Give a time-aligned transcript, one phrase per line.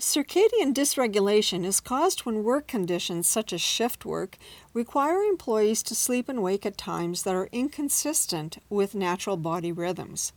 [0.00, 4.38] Circadian dysregulation is caused when work conditions such as shift work
[4.72, 10.32] require employees to sleep and wake at times that are inconsistent with natural body rhythms.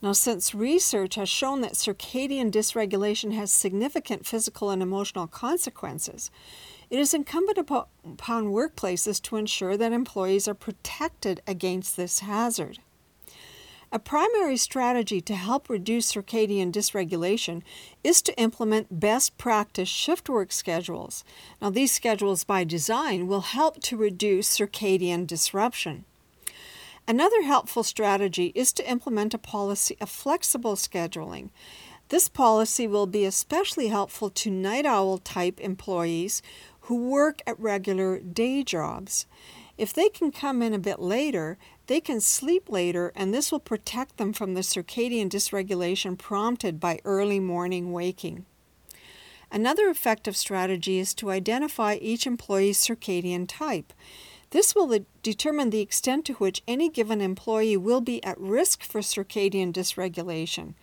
[0.00, 6.30] Now, since research has shown that circadian dysregulation has significant physical and emotional consequences,
[6.88, 12.78] it is incumbent upon workplaces to ensure that employees are protected against this hazard.
[13.96, 17.62] A primary strategy to help reduce circadian dysregulation
[18.04, 21.24] is to implement best practice shift work schedules.
[21.62, 26.04] Now, these schedules by design will help to reduce circadian disruption.
[27.08, 31.48] Another helpful strategy is to implement a policy of flexible scheduling.
[32.10, 36.42] This policy will be especially helpful to night owl type employees
[36.80, 39.24] who work at regular day jobs.
[39.78, 43.60] If they can come in a bit later, they can sleep later, and this will
[43.60, 48.46] protect them from the circadian dysregulation prompted by early morning waking.
[49.52, 53.92] Another effective strategy is to identify each employee's circadian type.
[54.50, 59.00] This will determine the extent to which any given employee will be at risk for
[59.00, 60.74] circadian dysregulation,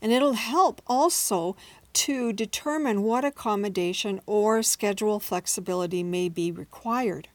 [0.00, 1.56] and it'll help also
[1.94, 7.28] to determine what accommodation or schedule flexibility may be required.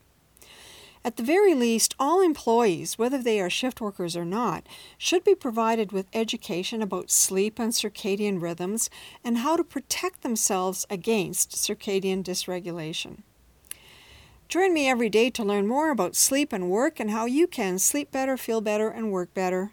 [1.08, 5.36] At the very least, all employees, whether they are shift workers or not, should be
[5.36, 8.90] provided with education about sleep and circadian rhythms
[9.24, 13.20] and how to protect themselves against circadian dysregulation.
[14.50, 17.80] Join me every day to learn more about sleep and work and how you can
[17.80, 19.72] sleep better, feel better, and work better.